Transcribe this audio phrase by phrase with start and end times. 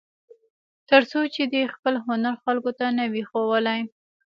[0.89, 3.81] تر څو چې دې خپل هنر خلکو ته نه وي ښوولی.